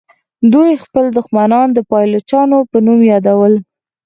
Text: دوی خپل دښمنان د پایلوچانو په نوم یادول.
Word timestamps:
دوی 0.53 0.71
خپل 0.83 1.05
دښمنان 1.17 1.67
د 1.73 1.79
پایلوچانو 1.91 2.57
په 2.71 2.77
نوم 2.85 2.99
یادول. 3.11 3.53